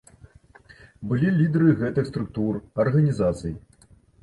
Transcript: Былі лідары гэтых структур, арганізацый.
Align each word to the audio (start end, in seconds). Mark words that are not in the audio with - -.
Былі 1.11 1.27
лідары 1.41 1.69
гэтых 1.83 2.09
структур, 2.11 2.59
арганізацый. 2.87 3.57